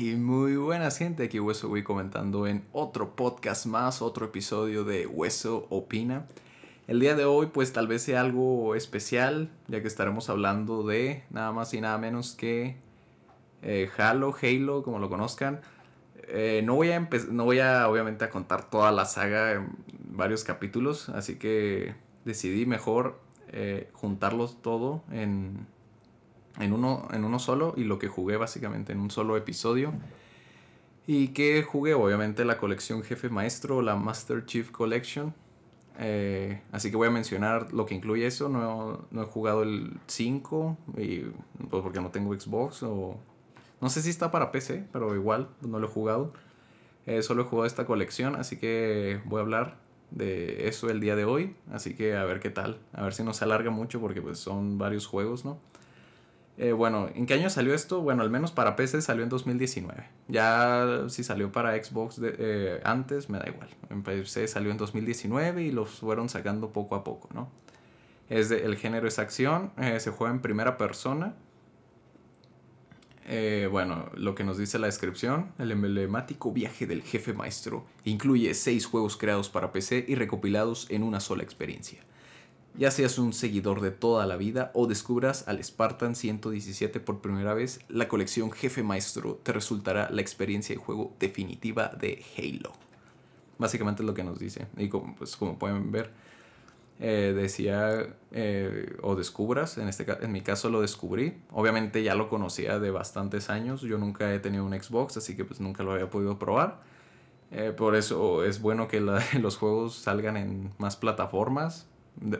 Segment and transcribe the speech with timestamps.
[0.00, 5.08] Y muy buena gente, aquí Hueso voy comentando en otro podcast más, otro episodio de
[5.08, 6.24] Hueso Opina.
[6.86, 11.24] El día de hoy pues tal vez sea algo especial, ya que estaremos hablando de
[11.30, 12.76] nada más y nada menos que
[13.62, 15.62] eh, Halo, Halo, como lo conozcan.
[16.28, 19.66] Eh, no, voy a no voy a obviamente a contar toda la saga en
[20.10, 23.18] varios capítulos, así que decidí mejor
[23.48, 25.66] eh, juntarlos todo en
[26.58, 29.92] en uno, en uno solo y lo que jugué básicamente en un solo episodio.
[31.06, 35.34] Y que jugué obviamente la colección Jefe Maestro, la Master Chief Collection.
[35.98, 38.48] Eh, así que voy a mencionar lo que incluye eso.
[38.48, 41.20] No, no he jugado el 5, y,
[41.70, 42.82] pues porque no tengo Xbox.
[42.82, 43.16] O,
[43.80, 46.32] no sé si está para PC, pero igual no lo he jugado.
[47.06, 49.78] Eh, solo he jugado esta colección, así que voy a hablar
[50.10, 51.56] de eso el día de hoy.
[51.72, 52.80] Así que a ver qué tal.
[52.92, 55.58] A ver si no se alarga mucho porque pues son varios juegos, ¿no?
[56.60, 58.02] Eh, bueno, ¿en qué año salió esto?
[58.02, 60.08] Bueno, al menos para PC salió en 2019.
[60.26, 63.68] Ya si salió para Xbox eh, antes, me da igual.
[63.90, 67.48] En PC salió en 2019 y los fueron sacando poco a poco, ¿no?
[68.28, 71.36] Es el género es acción, eh, se juega en primera persona.
[73.70, 78.84] bueno, lo que nos dice la descripción, el emblemático viaje del jefe maestro incluye seis
[78.84, 82.00] juegos creados para PC y recopilados en una sola experiencia.
[82.76, 87.54] Ya seas un seguidor de toda la vida o descubras al Spartan 117 por primera
[87.54, 92.72] vez, la colección Jefe Maestro te resultará la experiencia de juego definitiva de Halo.
[93.58, 94.68] Básicamente es lo que nos dice.
[94.76, 96.12] Y como, pues, como pueden ver,
[97.00, 101.40] eh, decía eh, o descubras, en, este, en mi caso lo descubrí.
[101.50, 105.44] Obviamente ya lo conocía de bastantes años, yo nunca he tenido un Xbox, así que
[105.44, 106.80] pues nunca lo había podido probar.
[107.50, 109.00] Eh, por eso es bueno que
[109.40, 111.88] los juegos salgan en más plataformas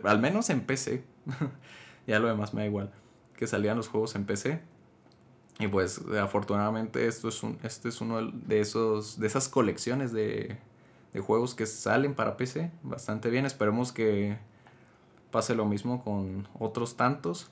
[0.04, 1.04] al menos en PC.
[2.06, 2.92] ya lo demás me da igual.
[3.36, 4.60] Que salían los juegos en PC.
[5.60, 10.56] Y pues afortunadamente esto es un, este es uno de esos de esas colecciones de,
[11.12, 13.44] de juegos que salen para PC bastante bien.
[13.44, 14.38] Esperemos que
[15.30, 17.50] pase lo mismo con otros tantos.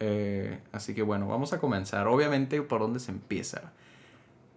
[0.00, 2.06] Eh, así que bueno, vamos a comenzar.
[2.06, 3.72] Obviamente, ¿por dónde se empieza?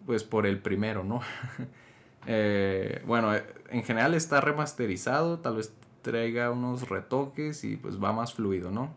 [0.06, 1.22] Pues por el primero, ¿no?
[2.28, 3.34] Eh, bueno,
[3.72, 5.40] en general está remasterizado.
[5.40, 8.94] Tal vez traiga unos retoques y pues va más fluido, ¿no?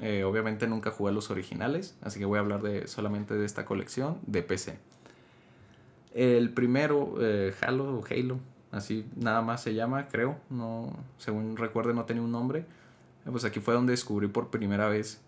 [0.00, 3.64] Eh, obviamente nunca jugué los originales, así que voy a hablar de, solamente de esta
[3.64, 4.78] colección de PC.
[6.14, 8.38] El primero, eh, Halo, Halo,
[8.70, 12.60] así nada más se llama, creo, no, según recuerde no tenía un nombre.
[12.60, 15.20] Eh, pues aquí fue donde descubrí por primera vez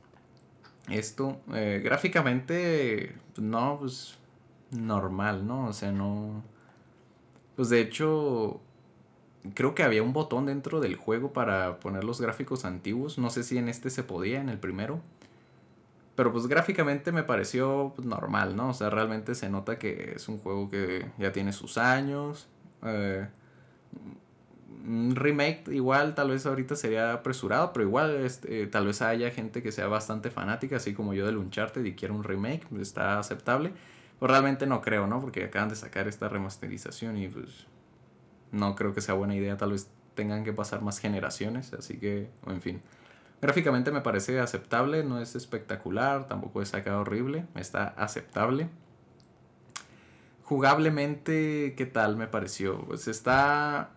[0.88, 1.40] esto.
[1.46, 4.18] gráficamente, no, pues
[4.70, 5.66] normal, ¿no?
[5.66, 6.42] O sea, no...
[7.56, 8.60] Pues de hecho,
[9.54, 13.18] creo que había un botón dentro del juego para poner los gráficos antiguos.
[13.18, 15.00] No sé si en este se podía, en el primero.
[16.14, 18.70] Pero pues gráficamente me pareció pues, normal, ¿no?
[18.70, 22.48] O sea, realmente se nota que es un juego que ya tiene sus años.
[22.84, 23.26] Eh,
[24.86, 29.62] un remake igual tal vez ahorita sería apresurado, pero igual este, tal vez haya gente
[29.62, 33.18] que sea bastante fanática, así como yo del Uncharted y quiera un remake, pues, está
[33.18, 33.72] aceptable.
[34.18, 35.20] Pero realmente no creo, ¿no?
[35.20, 37.66] Porque acaban de sacar esta remasterización y pues
[38.52, 42.30] no creo que sea buena idea, tal vez tengan que pasar más generaciones, así que,
[42.46, 42.82] en fin.
[43.40, 48.68] Gráficamente me parece aceptable, no es espectacular, tampoco es acá horrible, está aceptable.
[50.42, 52.84] Jugablemente, ¿qué tal me pareció?
[52.84, 53.90] Pues está.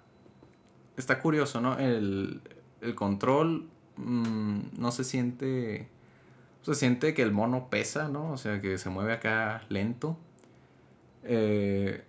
[0.95, 1.77] Está curioso, ¿no?
[1.79, 2.41] El,
[2.79, 5.89] el control mm, no se siente.
[6.61, 8.31] Se siente que el mono pesa, ¿no?
[8.31, 10.17] O sea, que se mueve acá lento.
[11.23, 12.03] Eh,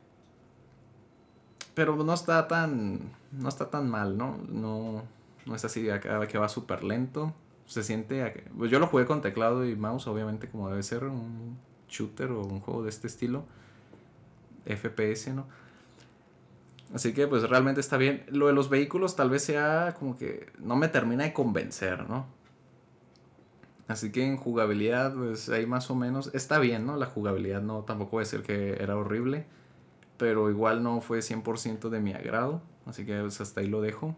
[1.74, 3.12] pero no está tan.
[3.32, 4.38] No está tan mal, ¿no?
[4.48, 5.02] No,
[5.44, 7.34] no es así acá que va súper lento.
[7.66, 8.44] Se siente.
[8.56, 11.58] Pues yo lo jugué con teclado y mouse, obviamente, como debe ser un
[11.88, 13.44] shooter o un juego de este estilo.
[14.66, 15.46] FPS, ¿no?
[16.94, 18.24] Así que pues realmente está bien.
[18.28, 22.26] Lo de los vehículos tal vez sea como que no me termina de convencer, ¿no?
[23.88, 26.96] Así que en jugabilidad pues ahí más o menos está bien, ¿no?
[26.96, 29.46] La jugabilidad no tampoco voy a decir que era horrible
[30.16, 34.16] pero igual no fue 100% de mi agrado, así que pues, hasta ahí lo dejo.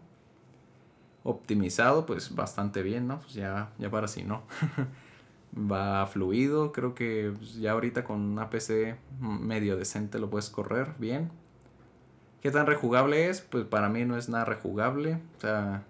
[1.23, 3.19] Optimizado, pues bastante bien, ¿no?
[3.19, 4.43] Pues ya, ya para sí, ¿no?
[5.57, 10.93] Va fluido, creo que pues, ya ahorita con una PC medio decente lo puedes correr
[10.99, 11.31] bien.
[12.41, 13.41] ¿Qué tan rejugable es?
[13.41, 15.83] Pues para mí no es nada rejugable, o sea,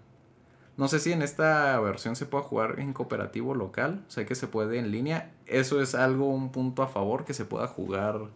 [0.77, 4.47] no sé si en esta versión se puede jugar en cooperativo local, sé que se
[4.47, 8.29] puede en línea, eso es algo, un punto a favor, que se pueda jugar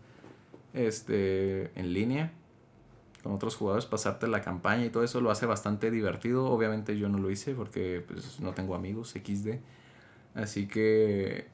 [0.74, 2.32] este, en línea
[3.24, 6.46] con otros jugadores, pasarte la campaña y todo eso lo hace bastante divertido.
[6.46, 9.60] Obviamente yo no lo hice porque pues, no tengo amigos XD.
[10.34, 11.48] Así que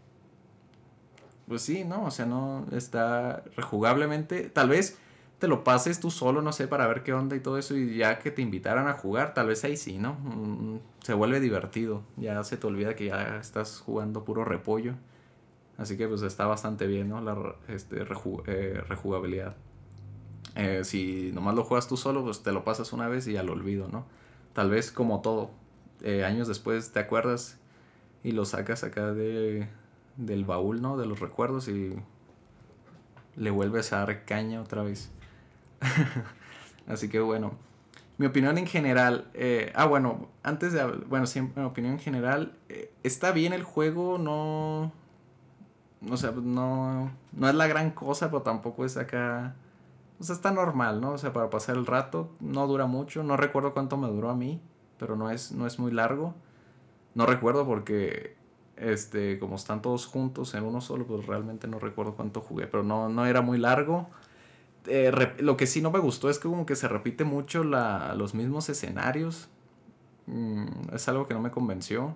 [1.48, 2.06] pues sí, ¿no?
[2.06, 4.50] O sea, no está rejugablemente.
[4.50, 4.98] Tal vez
[5.40, 7.98] te lo pases tú solo, no sé, para ver qué onda y todo eso, y
[7.98, 10.14] ya que te invitaran a jugar, tal vez ahí sí, ¿no?
[10.16, 14.96] Mm, se vuelve divertido, ya se te olvida que ya estás jugando puro repollo.
[15.78, 17.22] Así que pues está bastante bien, ¿no?
[17.22, 19.56] La este, eh, rejugabilidad.
[20.56, 23.44] Eh, si nomás lo juegas tú solo, pues te lo pasas una vez y ya
[23.44, 24.06] lo olvido, ¿no?
[24.54, 25.52] Tal vez como todo,
[26.02, 27.60] eh, años después te acuerdas
[28.24, 29.68] y lo sacas acá de,
[30.16, 30.98] del baúl, ¿no?
[30.98, 31.94] De los recuerdos y
[33.36, 35.12] le vuelves a dar caña otra vez.
[36.88, 37.54] Así que bueno,
[38.18, 42.58] mi opinión en general, eh, ah bueno, antes de, bueno, siempre mi opinión en general,
[43.04, 44.92] está bien el juego, no,
[46.10, 49.56] o sea, no, no es la gran cosa, pero tampoco es acá,
[50.20, 51.12] o sea, está normal, ¿no?
[51.12, 54.36] O sea, para pasar el rato, no dura mucho, no recuerdo cuánto me duró a
[54.36, 54.62] mí,
[54.98, 56.34] pero no es, no es muy largo.
[57.16, 58.36] No recuerdo porque,
[58.76, 62.84] este, como están todos juntos en uno solo, pues realmente no recuerdo cuánto jugué, pero
[62.84, 64.08] no, no era muy largo.
[64.86, 68.14] Eh, lo que sí no me gustó es que como que se repite mucho la,
[68.16, 69.50] los mismos escenarios.
[70.28, 72.16] Mm, es algo que no me convenció.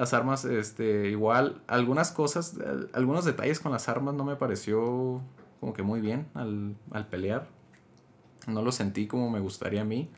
[0.00, 2.56] Las armas, este, igual, algunas cosas,
[2.94, 5.20] algunos detalles con las armas no me pareció
[5.60, 7.48] como que muy bien al, al pelear.
[8.46, 10.08] No lo sentí como me gustaría a mí.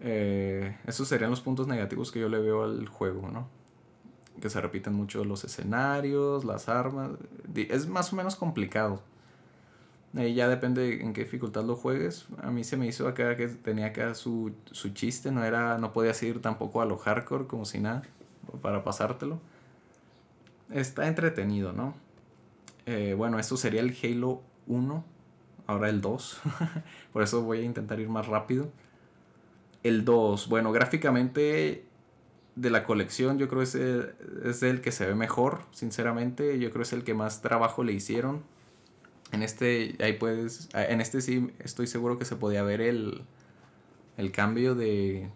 [0.00, 3.46] Eh, esos serían los puntos negativos que yo le veo al juego, ¿no?
[4.40, 7.12] Que se repiten mucho los escenarios, las armas.
[7.54, 9.00] Es más o menos complicado.
[10.16, 12.26] Ahí ya depende en qué dificultad lo juegues.
[12.42, 15.30] A mí se me hizo acá que tenía acá su, su chiste.
[15.30, 15.78] No era.
[15.78, 18.02] No podías ir tampoco a lo hardcore como si nada.
[18.62, 19.40] Para pasártelo.
[20.70, 21.94] Está entretenido, ¿no?
[22.86, 25.04] Eh, bueno, esto sería el Halo 1.
[25.66, 26.40] Ahora el 2.
[27.12, 28.70] Por eso voy a intentar ir más rápido.
[29.82, 31.84] El 2, bueno, gráficamente
[32.56, 34.14] de la colección yo creo es el,
[34.44, 36.58] es el que se ve mejor, sinceramente.
[36.58, 38.42] Yo creo es el que más trabajo le hicieron.
[39.32, 43.24] En este, ahí puedes, en este sí estoy seguro que se podía ver el,
[44.16, 45.28] el cambio de,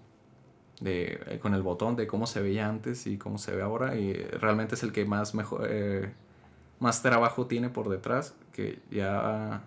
[0.80, 3.96] de, eh, con el botón de cómo se veía antes y cómo se ve ahora.
[3.96, 6.12] Y realmente es el que más, mejor, eh,
[6.80, 9.62] más trabajo tiene por detrás, que ya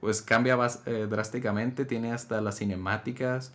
[0.00, 3.54] pues cambia eh, drásticamente, tiene hasta las cinemáticas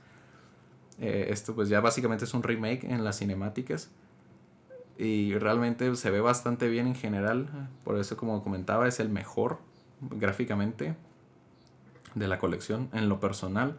[0.99, 3.91] esto pues ya básicamente es un remake en las cinemáticas.
[4.97, 7.69] Y realmente se ve bastante bien en general.
[7.83, 9.59] Por eso como comentaba es el mejor
[10.01, 10.95] gráficamente
[12.15, 13.77] de la colección en lo personal.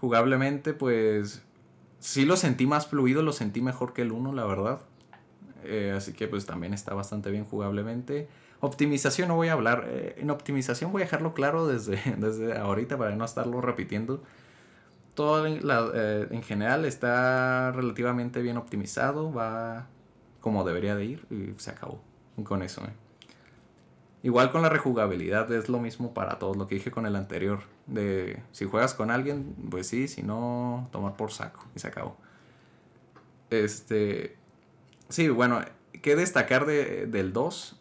[0.00, 1.42] Jugablemente pues
[2.02, 4.80] sí lo sentí más fluido, lo sentí mejor que el 1 la verdad.
[5.64, 8.28] Eh, así que pues también está bastante bien jugablemente.
[8.60, 9.86] Optimización no voy a hablar.
[9.88, 14.22] Eh, en optimización voy a dejarlo claro desde, desde ahorita para no estarlo repitiendo
[15.14, 19.88] todo eh, en general está relativamente bien optimizado, va
[20.40, 22.02] como debería de ir y se acabó
[22.44, 22.82] con eso.
[24.22, 27.60] Igual con la rejugabilidad es lo mismo para todos, lo que dije con el anterior,
[27.86, 32.16] de si juegas con alguien, pues sí, si no, tomar por saco y se acabó.
[33.50, 34.36] Este,
[35.08, 35.60] sí, bueno,
[36.02, 37.80] ¿qué destacar de, del 2?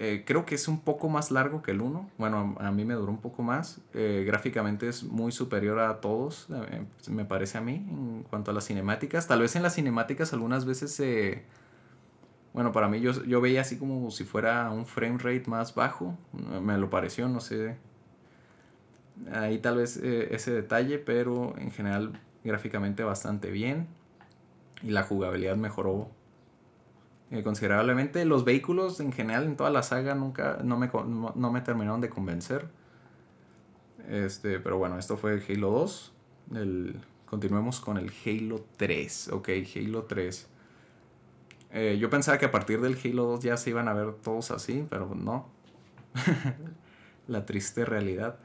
[0.00, 2.08] Eh, creo que es un poco más largo que el 1.
[2.18, 3.80] Bueno, a mí me duró un poco más.
[3.94, 8.54] Eh, gráficamente es muy superior a todos, eh, me parece a mí, en cuanto a
[8.54, 9.26] las cinemáticas.
[9.26, 11.44] Tal vez en las cinemáticas algunas veces se...
[12.58, 16.18] bueno, para mí yo, yo veía así como si fuera un frame rate más bajo.
[16.60, 17.76] Me lo pareció, no sé.
[19.32, 23.86] Ahí tal vez ese detalle, pero en general gráficamente bastante bien.
[24.82, 26.10] Y la jugabilidad mejoró
[27.30, 28.24] eh, considerablemente.
[28.24, 32.08] Los vehículos en general en toda la saga nunca no me, no, me terminaron de
[32.08, 32.66] convencer.
[34.08, 36.12] Este, pero bueno, esto fue Halo 2.
[36.56, 39.28] El, continuemos con el Halo 3.
[39.28, 40.48] Ok, Halo 3.
[41.72, 44.50] Eh, yo pensaba que a partir del Halo 2 ya se iban a ver todos
[44.50, 45.48] así, pero no.
[47.26, 48.36] la triste realidad.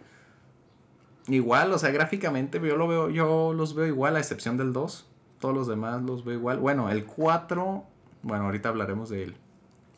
[1.28, 5.10] Igual, o sea, gráficamente yo lo veo, yo los veo igual, a excepción del 2.
[5.40, 6.60] Todos los demás los veo igual.
[6.60, 7.86] Bueno, el 4
[8.24, 9.36] bueno, ahorita hablaremos de él.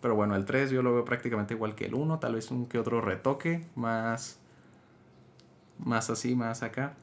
[0.02, 2.66] Pero bueno, el 3 yo lo veo prácticamente igual que el 1, tal vez un
[2.66, 4.40] que otro retoque, más,
[5.78, 6.96] más así, más acá.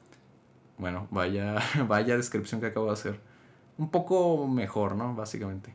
[0.79, 1.57] Bueno, vaya,
[1.89, 3.21] vaya descripción que acabo de hacer.
[3.79, 5.15] Un poco mejor, ¿no?
[5.15, 5.75] Básicamente.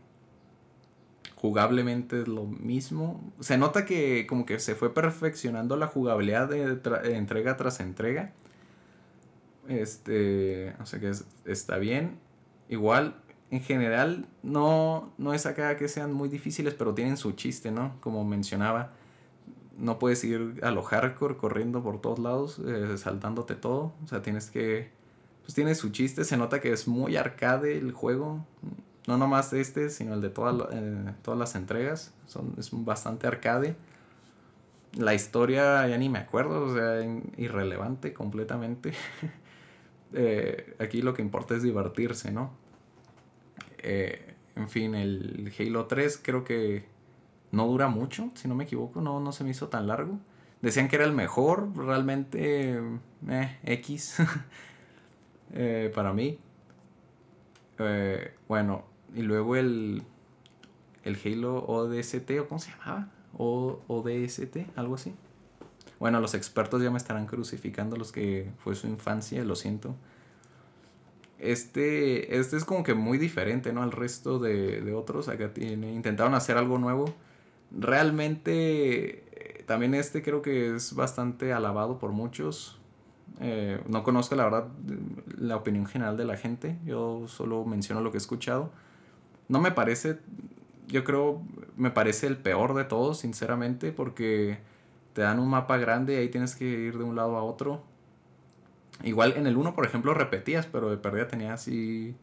[1.48, 3.34] Jugablemente es lo mismo.
[3.40, 8.34] Se nota que como que se fue perfeccionando la jugabilidad de entrega tras entrega.
[9.70, 11.12] Este, o sea que
[11.46, 12.20] está bien.
[12.68, 13.16] Igual
[13.50, 17.96] en general no, no es acá que sean muy difíciles, pero tienen su chiste, ¿no?
[18.02, 18.92] Como mencionaba,
[19.78, 23.94] no puedes ir a lo hardcore corriendo por todos lados, eh, saltándote todo.
[24.04, 24.92] O sea, tienes que...
[25.44, 28.46] Pues tiene su chiste, se nota que es muy arcade el juego.
[29.08, 32.14] No nomás este, sino el de todas eh, todas las entregas.
[32.28, 33.76] Son, es bastante arcade.
[34.94, 37.02] La historia ya ni me acuerdo, o sea,
[37.38, 38.94] irrelevante completamente.
[40.14, 42.52] Eh, aquí lo que importa es divertirse, ¿no?
[43.80, 46.86] Eh, en fin, el Halo 3 creo que
[47.52, 50.18] no dura mucho, si no me equivoco, no, no se me hizo tan largo.
[50.62, 52.80] Decían que era el mejor, realmente
[53.28, 54.16] eh, X
[55.94, 56.40] para mí.
[58.48, 58.86] Bueno,
[59.16, 60.04] y luego el,
[61.04, 63.10] el Halo ODST, ¿o cómo se llamaba?
[63.38, 65.14] O, ODST, algo así.
[66.00, 69.96] Bueno, los expertos ya me estarán crucificando, los que fue su infancia, lo siento.
[71.40, 73.84] Este, este es como que muy diferente, ¿no?
[73.84, 75.28] Al resto de, de otros.
[75.28, 77.14] Acá tiene, intentaron hacer algo nuevo.
[77.72, 79.28] Realmente
[79.68, 82.80] también este creo que es bastante alabado por muchos.
[83.42, 84.68] Eh, no conozco la verdad
[85.38, 86.78] la opinión general de la gente.
[86.86, 88.72] Yo solo menciono lo que he escuchado.
[89.48, 90.20] No me parece,
[90.88, 91.42] yo creo,
[91.76, 94.60] me parece el peor de todos, sinceramente, porque
[95.14, 97.84] te dan un mapa grande y ahí tienes que ir de un lado a otro.
[99.04, 102.16] Igual en el 1, por ejemplo, repetías, pero de pérdida tenías así...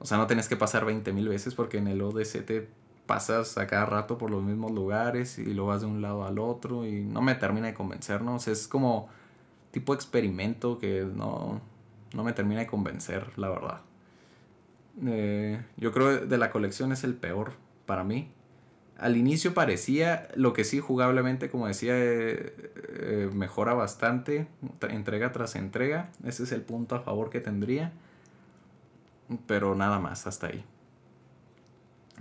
[0.00, 2.68] O sea, no tenías que pasar 20.000 veces porque en el ODC te
[3.06, 6.38] pasas a cada rato por los mismos lugares y lo vas de un lado al
[6.38, 8.48] otro y no me termina de convencernos.
[8.48, 9.08] Es como
[9.70, 11.60] tipo experimento que no,
[12.14, 13.80] no me termina de convencer, la verdad.
[15.02, 17.52] Eh, yo creo de la colección es el peor
[17.86, 18.30] para mí.
[18.96, 24.46] Al inicio parecía, lo que sí jugablemente, como decía, eh, eh, mejora bastante,
[24.88, 26.10] entrega tras entrega.
[26.24, 27.92] Ese es el punto a favor que tendría.
[29.46, 30.64] Pero nada más, hasta ahí.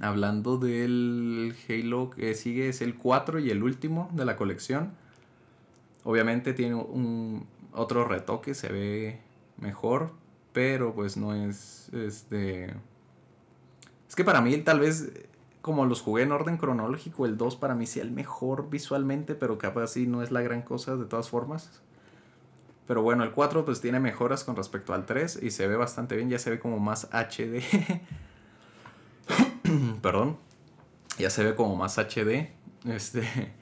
[0.01, 4.93] Hablando del Halo que sigue es el 4 y el último de la colección.
[6.03, 9.19] Obviamente tiene un otro retoque, se ve
[9.57, 10.11] mejor,
[10.53, 12.73] pero pues no es este
[14.07, 15.11] Es que para mí tal vez
[15.61, 19.57] como los jugué en orden cronológico, el 2 para mí sea el mejor visualmente, pero
[19.57, 21.81] capaz sí no es la gran cosa de todas formas.
[22.85, 26.17] Pero bueno, el 4 pues tiene mejoras con respecto al 3 y se ve bastante
[26.17, 27.63] bien, ya se ve como más HD.
[30.01, 30.37] Perdón.
[31.17, 32.49] Ya se ve como más HD.
[32.85, 33.53] Este.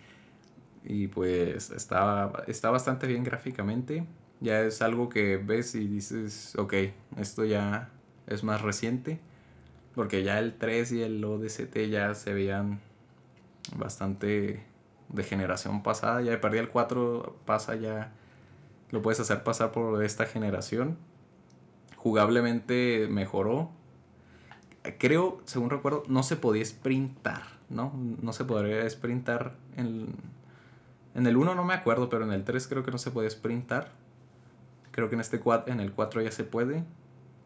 [0.84, 4.08] Y pues está, está bastante bien gráficamente.
[4.42, 6.74] Ya es algo que ves y dices, ok,
[7.18, 7.90] esto ya
[8.28, 9.20] es más reciente.
[9.96, 12.80] Porque ya el 3 y el ODST ya se veían
[13.76, 14.64] bastante
[15.10, 16.22] de generación pasada.
[16.22, 18.12] Ya perdí el 4, pasa ya.
[18.90, 20.98] Lo puedes hacer pasar por esta generación.
[21.96, 23.72] Jugablemente mejoró
[24.98, 27.94] creo, según recuerdo, no se podía sprintar, ¿no?
[28.22, 30.16] No se podría sprintar en,
[31.16, 33.30] en el 1 no me acuerdo, pero en el 3 creo que no se podía
[33.30, 33.92] sprintar.
[34.92, 36.84] Creo que en este en el 4 ya se puede.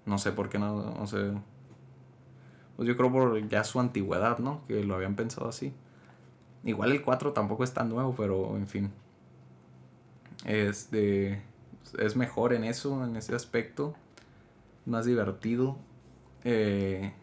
[0.05, 1.31] No sé por qué no, no sé.
[2.75, 4.65] Pues yo creo por ya su antigüedad, ¿no?
[4.67, 5.73] Que lo habían pensado así.
[6.63, 8.91] Igual el 4 tampoco es tan nuevo, pero en fin.
[10.45, 11.41] Este
[11.99, 13.95] es mejor en eso, en ese aspecto.
[14.85, 15.77] Más divertido.
[16.43, 17.13] Eh,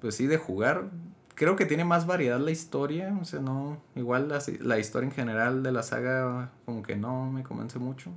[0.00, 0.90] pues sí, de jugar.
[1.34, 5.12] Creo que tiene más variedad la historia, o sea, no, igual la, la historia en
[5.12, 8.10] general de la saga como que no me convence mucho,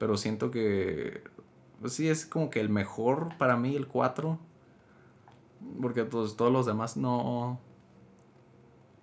[0.00, 1.22] pero siento que,
[1.82, 4.38] pues sí, es como que el mejor para mí, el 4,
[5.82, 7.60] porque pues, todos los demás no,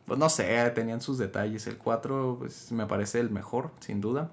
[0.07, 4.31] pues no sé, tenían sus detalles, el 4 pues me parece el mejor, sin duda.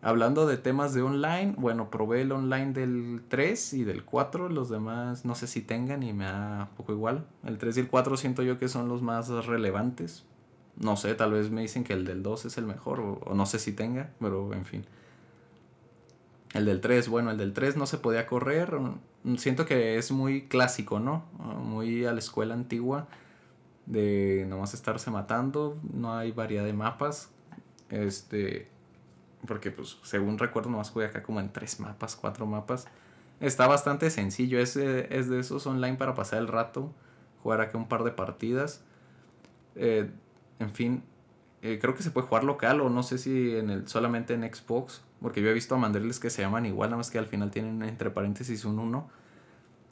[0.00, 4.70] Hablando de temas de online, bueno, probé el online del 3 y del 4, los
[4.70, 7.26] demás no sé si tengan y me da poco igual.
[7.44, 10.24] El 3 y el 4 siento yo que son los más relevantes.
[10.76, 13.44] No sé, tal vez me dicen que el del 2 es el mejor o, no
[13.44, 14.86] sé si tenga, pero en fin.
[16.54, 18.78] El del 3, bueno, el del 3 no se podía correr.
[19.36, 21.24] Siento que es muy clásico, ¿no?
[21.38, 23.08] Muy a la escuela antigua
[23.86, 27.30] de nomás estarse matando, no hay variedad de mapas.
[27.90, 28.68] Este,
[29.46, 32.86] porque pues según recuerdo nomás jugué acá como en tres mapas, cuatro mapas.
[33.40, 36.92] Está bastante sencillo, es, es de esos online para pasar el rato,
[37.42, 38.82] jugar acá un par de partidas.
[39.74, 40.08] Eh,
[40.60, 41.02] en fin,
[41.62, 44.42] eh, creo que se puede jugar local o no sé si en el, solamente en
[44.42, 47.24] Xbox, porque yo he visto a mandriles que se llaman igual, nada más que al
[47.24, 49.08] final tienen entre paréntesis un 1.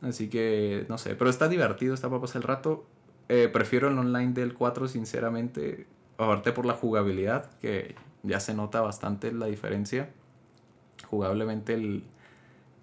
[0.02, 2.84] Así que no sé, pero está divertido, está para pasar el rato.
[3.30, 5.86] Eh, prefiero el online del 4 sinceramente,
[6.18, 10.10] aparte por la jugabilidad, que ya se nota bastante la diferencia.
[11.08, 12.04] Jugablemente el,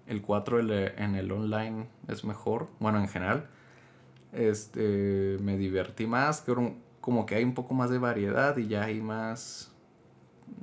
[0.08, 0.58] el 4
[0.98, 3.46] en el online es mejor, bueno, en general.
[4.32, 6.44] Este, me divertí más,
[7.00, 9.70] como que hay un poco más de variedad y ya hay más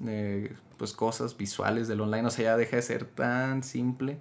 [0.06, 4.20] eh, pues cosas visuales del online, o sea, ya deja de ser tan simple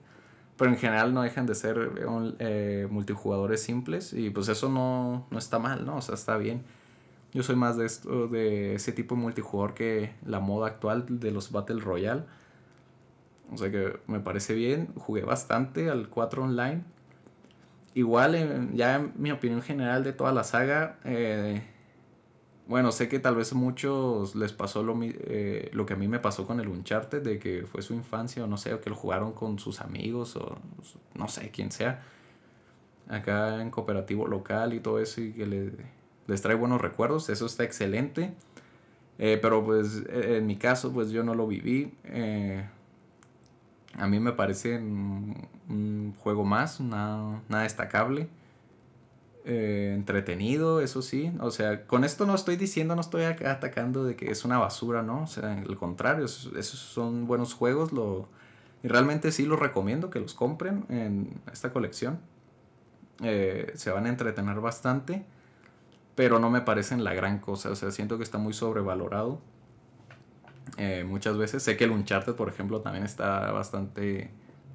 [0.57, 1.93] Pero en general no dejan de ser
[2.39, 5.97] eh, multijugadores simples y pues eso no, no está mal, ¿no?
[5.97, 6.65] O sea, está bien.
[7.35, 11.31] Yo soy más de esto, de ese tipo de multijugador que la moda actual de
[11.31, 12.23] los Battle Royale.
[13.53, 14.89] O sea que me parece bien.
[14.97, 16.83] Jugué bastante al 4 online.
[17.95, 21.63] Igual, ya en mi opinión general de toda la saga, eh,
[22.67, 26.09] bueno, sé que tal vez a muchos les pasó lo, eh, lo que a mí
[26.09, 28.91] me pasó con el Uncharted, de que fue su infancia o no sé, o que
[28.91, 30.59] lo jugaron con sus amigos o
[31.15, 32.03] no sé, quién sea.
[33.09, 35.73] Acá en cooperativo local y todo eso y que
[36.27, 38.35] les trae buenos recuerdos, eso está excelente.
[39.19, 41.93] Eh, pero pues en mi caso pues yo no lo viví.
[42.05, 42.65] Eh,
[43.95, 48.29] a mí me parece un, juego más, nada, nada destacable.
[49.49, 51.33] Eh, entretenido, eso sí.
[51.39, 55.05] O sea, con esto no estoy diciendo, no estoy atacando de que es una basura,
[55.05, 55.23] ¿no?
[55.23, 57.93] O sea, al contrario, esos, son buenos juegos.
[57.93, 58.29] Lo,
[58.83, 62.19] y realmente sí los recomiendo que los compren en esta colección.
[63.23, 65.25] Eh, se van a entretener bastante.
[66.17, 67.71] Pero no me parecen la gran cosa.
[67.71, 69.41] O sea, siento que está muy sobrevalorado.
[70.77, 71.63] Eh, muchas veces.
[71.63, 74.29] Sé que el Uncharted, por ejemplo, también está bastante.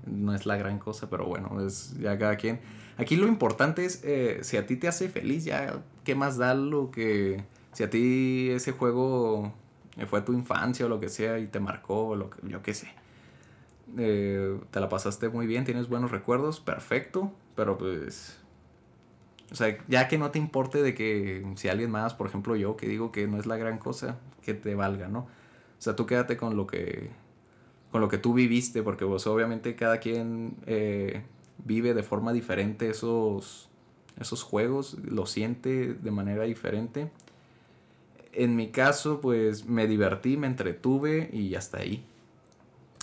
[0.05, 2.59] No es la gran cosa, pero bueno, es ya cada quien.
[2.97, 6.53] Aquí lo importante es, eh, si a ti te hace feliz, ya, ¿qué más da
[6.53, 7.43] lo que...
[7.73, 9.53] Si a ti ese juego
[9.97, 12.73] eh, fue tu infancia o lo que sea y te marcó, lo que, yo qué
[12.73, 12.89] sé.
[13.97, 18.37] Eh, te la pasaste muy bien, tienes buenos recuerdos, perfecto, pero pues...
[19.51, 22.77] O sea, ya que no te importe de que si alguien más, por ejemplo yo,
[22.77, 25.19] que digo que no es la gran cosa, que te valga, ¿no?
[25.19, 27.09] O sea, tú quédate con lo que,
[27.91, 30.55] con lo que tú viviste, porque vos pues, obviamente cada quien
[31.65, 33.69] vive de forma diferente esos,
[34.19, 37.11] esos juegos, lo siente de manera diferente.
[38.33, 42.03] En mi caso, pues me divertí, me entretuve y hasta ahí.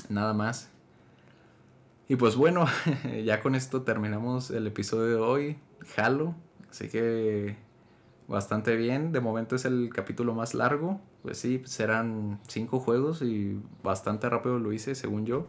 [0.09, 0.71] Nada más.
[2.09, 2.66] Y pues bueno,
[3.25, 5.59] ya con esto terminamos el episodio de hoy.
[5.97, 6.35] Halo.
[6.71, 7.57] Así que
[8.28, 9.11] bastante bien.
[9.11, 11.00] De momento es el capítulo más largo.
[11.23, 15.48] Pues sí, serán cinco juegos y bastante rápido lo hice, según yo.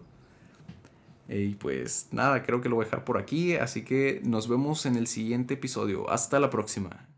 [1.27, 4.87] Y pues nada, creo que lo voy a dejar por aquí, así que nos vemos
[4.87, 6.09] en el siguiente episodio.
[6.09, 7.08] Hasta la próxima.